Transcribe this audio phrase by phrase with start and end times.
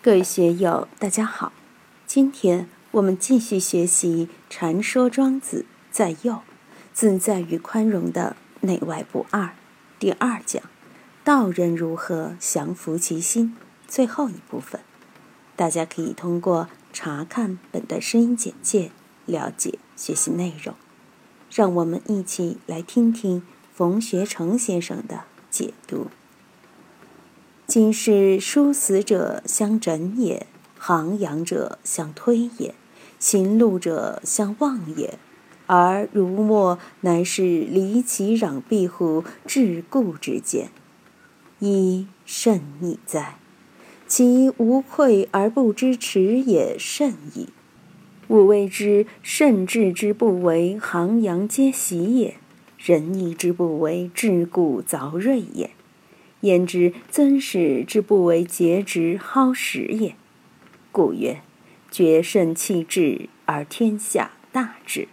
[0.00, 1.52] 各位学友，大家好。
[2.06, 6.38] 今天我们继续学习《传说庄子在右，
[6.92, 9.42] 自在与宽容的内外不二》
[9.98, 10.62] 第二讲：
[11.24, 13.56] 道人如何降服其心？
[13.88, 14.80] 最后一部分，
[15.56, 18.92] 大家可以通过查看本段声音简介
[19.26, 20.76] 了解学习内容。
[21.50, 23.42] 让我们一起来听听
[23.74, 26.06] 冯学成先生的解读。
[27.68, 30.46] 今是殊死者相枕也，
[30.78, 32.74] 航扬者相推也，
[33.18, 35.18] 行路者相望也，
[35.66, 40.70] 而如墨乃是离其壤壁乎桎梏之间，
[41.58, 43.36] 一甚矣哉！
[44.06, 47.50] 其无愧而不知耻也甚矣。
[48.28, 52.38] 吾谓之甚至之不为行扬皆喜也，
[52.78, 55.68] 仁义之不为至故凿锐也。
[56.42, 60.14] 焉知尊使之不为节直好实也？
[60.92, 61.40] 故曰：
[61.90, 65.08] 绝圣弃智而天下大治。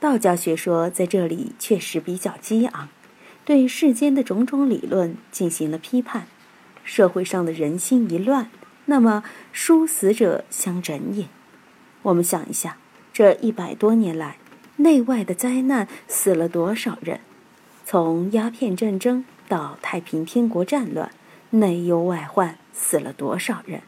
[0.00, 2.88] 道教学说在这里确实比较激昂，
[3.44, 6.26] 对世间的种种理论进行了批判。
[6.82, 8.48] 社会上的人心一乱，
[8.86, 11.26] 那么殊死者相枕也。
[12.02, 12.78] 我们想一下，
[13.12, 14.38] 这一百多年来，
[14.76, 17.20] 内外的灾难死了多少人？
[17.84, 19.24] 从鸦片战争。
[19.48, 21.10] 到太平天国战乱，
[21.50, 23.82] 内忧外患，死了多少人？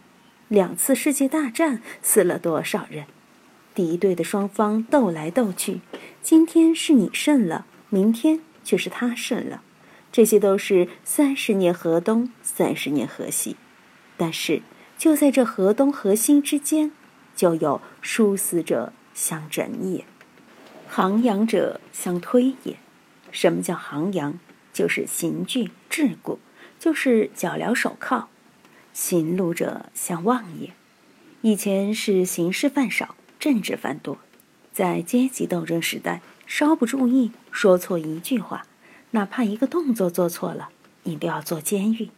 [0.49, 3.07] 两次世界大战死了多少人？
[3.75, 5.81] 敌对的双方斗来斗去，
[6.23, 9.63] 今天是你胜了，明天却是他胜了，
[10.11, 13.57] 这些都是三十年河东，三十年河西。
[14.17, 14.63] 但是
[14.97, 16.91] 就在这河东河西之间，
[17.37, 20.05] 就有殊死者相枕也，
[20.89, 22.77] 航扬者相推也。
[23.31, 24.41] 什么叫航扬？
[24.79, 26.39] 就是刑具桎梏，
[26.79, 28.29] 就是脚镣手铐。
[28.93, 30.73] 行路者相望也。
[31.41, 34.19] 以前是刑事犯少，政治犯多，
[34.73, 38.67] 在阶级斗争时代，稍不注意，说错一句话，
[39.11, 40.69] 哪怕一个动作做错了，
[41.03, 42.11] 你都要坐监狱。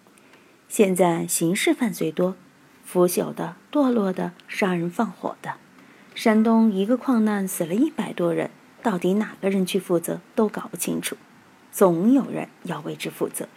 [0.69, 2.37] 现在刑事犯罪多，
[2.85, 5.55] 腐朽的、堕落的、杀人放火的。
[6.15, 8.51] 山东一个矿难死了一百多人，
[8.83, 11.17] 到底哪个人去负责，都搞不清楚。
[11.73, 13.49] 总有人要为之负责。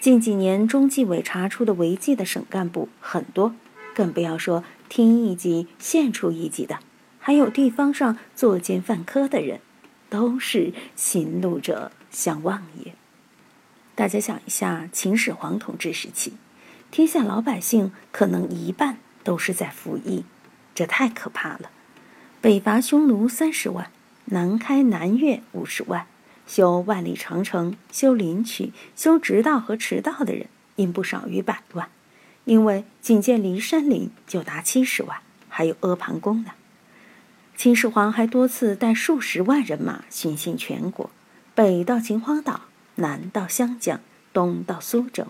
[0.00, 3.54] 近几年，中纪委查出的违纪的省干部很多，
[3.94, 6.78] 更不要说厅一级、县处一级的，
[7.18, 9.60] 还有地方上作奸犯科的人，
[10.10, 12.94] 都是行路者相望也。
[13.94, 16.34] 大家想一下，秦始皇统治时期，
[16.90, 20.24] 天下老百姓可能一半都是在服役，
[20.74, 21.70] 这太可怕了。
[22.42, 23.90] 北伐匈奴三十万，
[24.26, 26.06] 南开南越五十万。
[26.46, 30.46] 修万里长城、修林渠、修直道和驰道的人，
[30.76, 31.88] 应不少于百万，
[32.44, 35.18] 因为仅建骊山陵就达七十万，
[35.48, 36.52] 还有阿房宫呢。
[37.56, 41.10] 秦始皇还多次带数十万人马巡行全国，
[41.54, 42.62] 北到秦皇岛，
[42.96, 44.00] 南到湘江，
[44.32, 45.28] 东到苏州，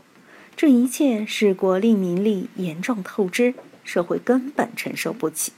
[0.57, 3.55] 这一切使国力民力严重透支，
[3.85, 5.53] 社会根本承受不起。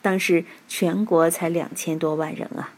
[0.00, 2.70] 当时全国才两千多万人啊，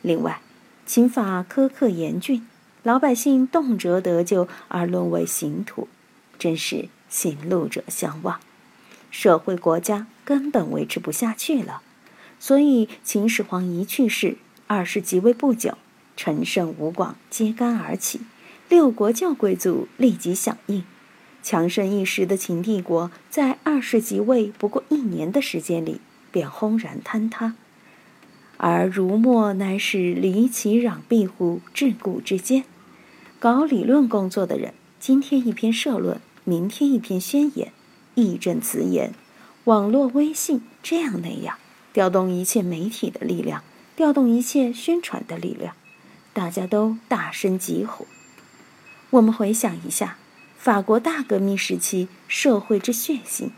[0.00, 0.40] 另外。
[0.84, 2.46] 刑法苛刻严峻，
[2.82, 5.88] 老百姓动辄得救而沦为刑徒，
[6.38, 8.40] 真是行路者相望，
[9.10, 11.82] 社会国家根本维持不下去了。
[12.38, 15.78] 所以秦始皇一去世，二世即位不久，
[16.16, 18.20] 陈胜吴广揭竿而起，
[18.68, 20.84] 六国旧贵族立即响应，
[21.42, 26.00] 强盛一时的秦帝国在二世即位不过一年的时间里
[26.32, 27.54] 便轰然坍塌。
[28.64, 32.62] 而儒墨乃是离其壤壁乎桎梏之间，
[33.40, 37.72] 搞理论工作的人，今天一篇社论，明天一篇宣言，
[38.14, 39.12] 义正辞严，
[39.64, 41.58] 网络微信这样那样，
[41.92, 43.64] 调动一切媒体的力量，
[43.96, 45.74] 调动一切宣传的力量，
[46.32, 48.06] 大家都大声疾呼。
[49.10, 50.18] 我们回想一下，
[50.56, 53.50] 法国大革命时期社会之血腥，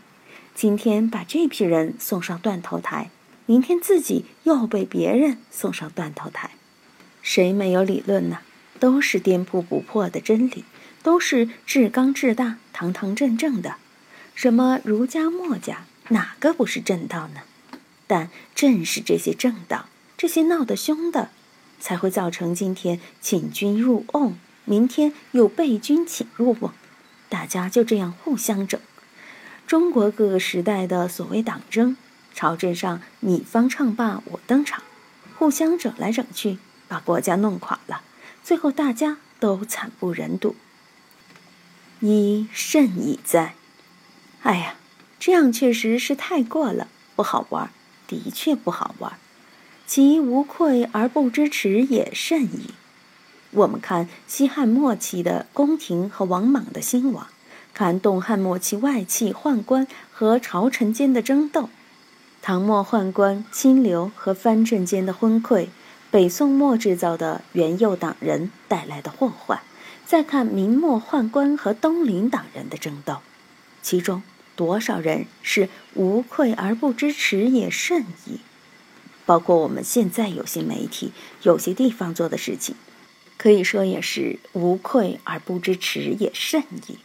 [0.55, 3.11] 今天把这批人送上断头台。
[3.47, 6.51] 明天自己又被别人送上断头台，
[7.21, 8.39] 谁没有理论呢？
[8.79, 10.65] 都是颠扑不破的真理，
[11.01, 13.75] 都是至刚至大、堂堂正正的。
[14.33, 17.41] 什么儒家、墨家，哪个不是正道呢？
[18.07, 19.87] 但正是这些正道，
[20.17, 21.29] 这些闹得凶的，
[21.79, 24.33] 才会造成今天请君入瓮，
[24.65, 26.71] 明天又被君请入瓮，
[27.29, 28.79] 大家就这样互相整。
[29.65, 31.95] 中国各个时代的所谓党争。
[32.35, 34.83] 朝政上你方唱罢我登场，
[35.37, 36.57] 互相整来整去，
[36.89, 38.01] 把国家弄垮了，
[38.43, 40.57] 最后大家都惨不忍睹。
[42.01, 43.55] 一甚矣哉！
[44.43, 44.75] 哎呀，
[45.17, 47.71] 这样确实是太过了，不好玩，
[48.05, 49.13] 的确不好玩。
[49.87, 52.71] 其无愧而不知耻也甚矣。
[53.51, 57.27] 我们看西汉末期的宫廷和王莽的兴亡，
[57.73, 61.69] 看东汉末期外戚宦官和朝臣间的争斗，
[62.47, 65.65] 唐末宦官清流和藩镇间的昏聩，
[66.11, 69.63] 北宋末制造的元佑党人带来的祸患，
[70.05, 73.17] 再看明末宦官和东林党人的争斗，
[73.81, 74.21] 其中
[74.55, 78.41] 多少人是无愧而不知耻也甚矣。
[79.25, 82.75] 包括我们现在有些媒体、有些地方做的事情。
[83.39, 86.99] 可以说也是无愧而不知耻也甚矣。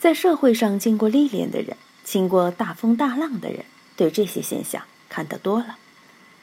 [0.00, 3.64] 在社会上经过历练的人，经过大风大浪的人，
[4.00, 5.76] 对这些现象看得多了。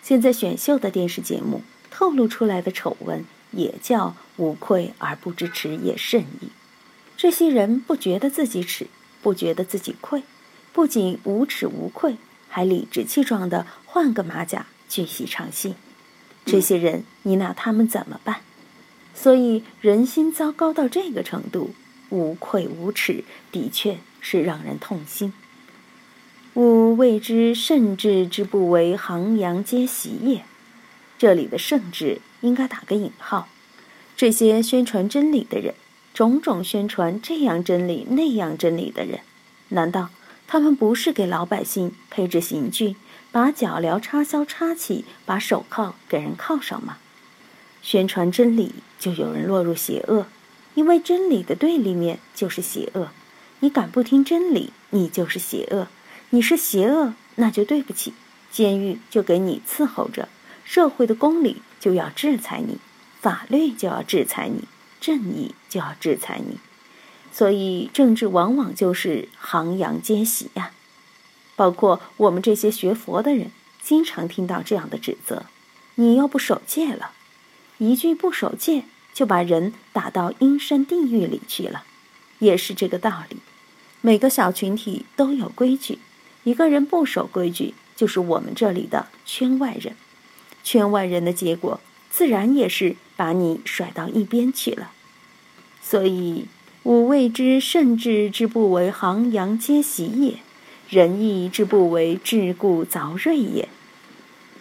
[0.04, 6.50] 现在选秀的电视节目透露出来的丑闻，也叫无愧而不知耻也甚矣。
[7.18, 8.86] 这些人不觉得自己耻，
[9.24, 10.21] 不觉得自己愧，
[10.71, 12.18] 不仅无耻无愧，
[12.48, 15.74] 还理直气壮地换个马甲继续唱戏。
[16.45, 18.42] 这些人，你拿他们怎么办？
[19.15, 21.74] 所以人心糟糕到这个程度，
[22.12, 25.33] 无愧无耻，的确是让人痛心。
[26.57, 30.44] 吾谓之圣智之不为，昂扬皆习也。
[31.15, 33.48] 这里的圣智应该打个引号。
[34.15, 35.75] 这些宣传真理的人，
[36.15, 39.19] 种种宣传这样真理那样真理的人，
[39.69, 40.09] 难道
[40.48, 42.95] 他们不是给老百姓配置刑具，
[43.31, 46.98] 把脚镣插销插起，把手铐给人铐上吗？
[47.83, 50.25] 宣传真理，就有人落入邪恶，
[50.74, 53.10] 因为真理的对立面就是邪恶。
[53.60, 55.88] 你敢不听真理，你就是邪恶。
[56.31, 58.13] 你是邪恶，那就对不起，
[58.51, 60.27] 监狱就给你伺候着，
[60.65, 62.79] 社会的公理就要制裁你，
[63.21, 64.65] 法律就要制裁你，
[65.00, 66.57] 正义就要制裁你。
[67.31, 70.71] 所以政治往往就是行阳皆喜呀。
[71.56, 73.51] 包括我们这些学佛的人，
[73.81, 75.45] 经常听到这样的指责：
[75.95, 77.12] 你又不守戒了。
[77.77, 78.83] 一句不守戒，
[79.13, 81.85] 就把人打到阴山地狱里去了，
[82.39, 83.38] 也是这个道理。
[84.01, 86.00] 每个小群体都有规矩，
[86.47, 89.97] 一个人不守规矩，就是我们这里的圈外人。
[90.63, 94.91] 圈外人的结果，自然也是把你甩到一边去了。
[95.81, 96.45] 所以，
[96.83, 100.35] 吾谓之圣智之不为，昂扬皆习也；
[100.89, 103.67] 仁义之不为，桎梏凿锐也。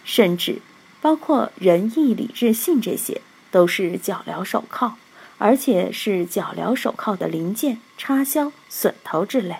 [0.03, 0.59] 甚至。
[0.99, 4.95] 包括仁义礼智信这些，都是脚镣手铐，
[5.37, 9.55] 而且是脚镣手铐的零件、插销、榫头之类。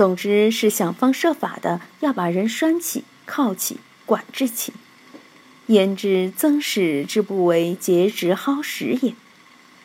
[0.00, 3.76] 总之是想方设法的要把人拴起、铐起、
[4.06, 4.72] 管制起。
[5.66, 9.12] 焉知曾始之不为，节直蒿使也？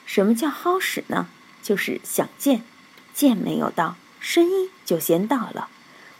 [0.06, 1.27] 什么叫蒿使呢？
[1.62, 2.63] 就是想见，
[3.13, 5.67] 见没有到，声音就先到了。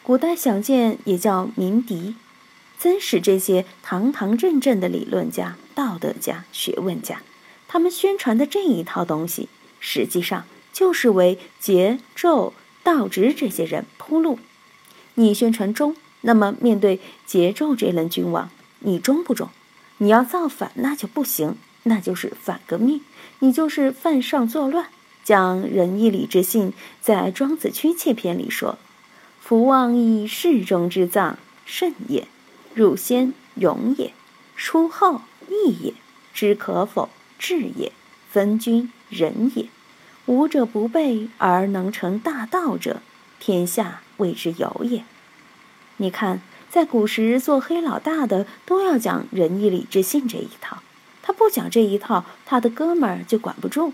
[0.03, 2.18] 古代想见也叫鸣笛。
[2.77, 7.21] 曾使这些堂堂正正的理论家、道德家、学问家，
[7.69, 9.48] 他们宣传的这一套东西，
[9.80, 10.44] 实际上
[10.74, 12.51] 就是为桀、纣、
[12.86, 14.40] 道直这些人铺路。
[15.16, 18.50] 你宣传忠，那么面对桀、纣这轮君王，
[18.80, 19.50] 你忠不忠？
[19.98, 23.02] 你要造反，那就不行，那就是反革命，
[23.40, 24.88] 你就是犯上作乱。
[25.24, 26.72] 讲仁义礼智信，
[27.02, 28.78] 在《庄子·屈切篇》里说
[29.42, 32.27] ：“夫妄以世中之葬，甚也。”
[32.75, 34.13] 入先勇也，
[34.58, 35.94] 出后义也，
[36.34, 37.94] 知可否智也，
[38.30, 39.68] 分君仁也。
[40.25, 43.01] 无者不备而能成大道者，
[43.39, 45.03] 天下谓之有也。
[45.98, 50.82] 你看，在古时做黑老大的都要讲仁义礼智信这一套，
[51.22, 53.94] 他不讲这一套，他的哥们儿就管不住。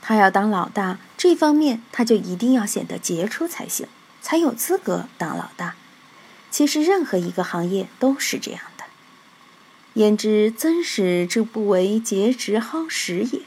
[0.00, 3.86] 他要当老大，这方面他就一定要显得杰出才行，
[4.22, 5.74] 才有资格当老大。
[6.50, 8.84] 其实任何一个行业都是这样的。
[9.94, 13.42] 焉知曾始之不为，节直好食也？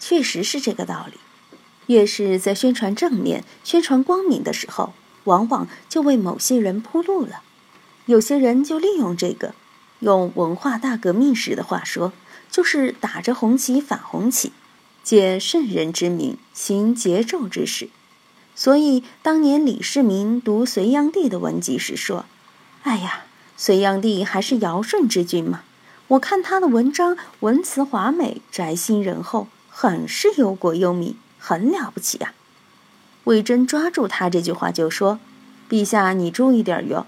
[0.00, 1.18] 确实是这个道理。
[1.86, 4.92] 越是在宣传正面、宣传光明的时候，
[5.24, 7.42] 往往就为某些人铺路了。
[8.06, 9.54] 有些人就利用这个，
[10.00, 12.12] 用文化大革命时的话说，
[12.50, 14.52] 就是打着红旗反红旗，
[15.02, 17.88] 借圣人之名行桀纣之事。
[18.54, 22.26] 所以，当年李世民读隋炀帝的文集时说
[22.84, 23.24] ：“哎呀，
[23.56, 25.62] 隋炀帝还是尧舜之君嘛！
[26.08, 32.32] 我看他的文章，文辞华美，宅心仁厚，很是忧国忧民，很了不起啊！”
[33.24, 35.18] 魏征抓住他这句话就说
[35.68, 37.06] ：“陛下，你注意点哟！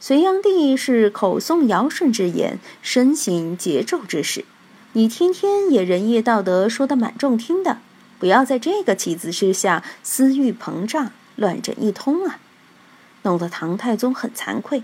[0.00, 4.44] 隋炀帝是口诵尧舜之言，身行桀纣之事，
[4.92, 7.78] 你天天也仁义道德说的蛮中听的。”
[8.20, 12.38] 不要在这个旗子之下私欲膨胀，乱整一通啊！
[13.22, 14.82] 弄得唐太宗很惭愧，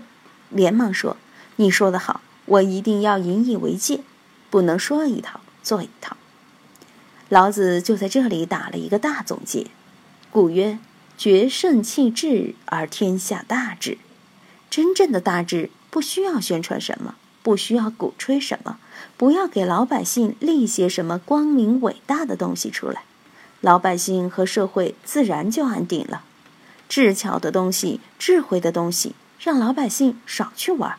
[0.49, 1.17] 连忙说
[1.55, 4.01] ：“你说得好，我一定要引以为戒，
[4.51, 6.17] 不能说一套做一套。”
[7.31, 9.67] 老子就在这里打了一个大总结。
[10.31, 10.79] 故曰
[11.17, 13.97] ：“决胜气质而天下大治。”
[14.69, 18.79] 真正的大治不需要宣传什么，不需要鼓吹什么，
[19.15, 23.03] 不要给老百姓立些什么光明伟大的东西出来，
[23.61, 26.25] 老百姓和社会自然就安定了。
[26.89, 30.97] 智巧的东西，智慧的东西，让老百姓少去玩，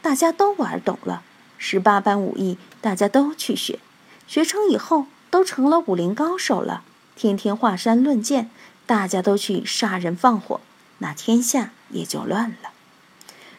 [0.00, 1.24] 大家都玩懂了。
[1.58, 3.80] 十八般武艺，大家都去学，
[4.28, 6.84] 学成以后都成了武林高手了，
[7.16, 8.50] 天天华山论剑。
[8.84, 10.60] 大家都去杀人放火，
[10.98, 12.70] 那天下也就乱了。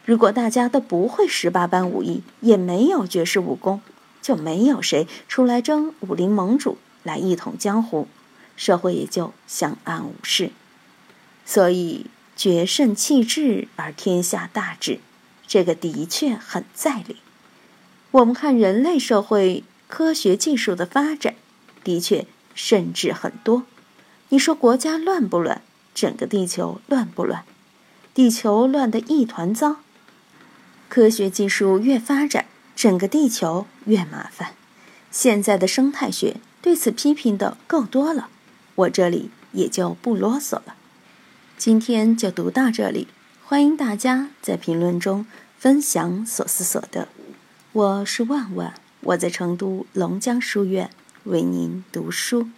[0.05, 3.81] 如果大家都不会十八般武艺，也没有绝世武功，
[4.21, 8.07] 就没有谁出来争武林盟主来一统江湖，
[8.55, 10.51] 社会也就相安无事。
[11.45, 14.99] 所以决胜气质而天下大治，
[15.47, 17.15] 这个的确很在理。
[18.11, 21.33] 我们看人类社会科学技术的发展，
[21.83, 22.25] 的确
[22.55, 23.63] 甚至很多。
[24.29, 25.61] 你说国家乱不乱？
[25.93, 27.43] 整个地球乱不乱？
[28.13, 29.77] 地球乱得一团糟。
[30.89, 34.53] 科学技术越发展，整个地球越麻烦。
[35.11, 38.29] 现在的生态学对此批评的够多了，
[38.75, 40.75] 我这里也就不啰嗦了。
[41.57, 43.07] 今天就读到这里，
[43.43, 45.25] 欢迎大家在评论中
[45.57, 47.07] 分享所思所得。
[47.71, 50.89] 我是万万，我在成都龙江书院
[51.23, 52.49] 为您读书。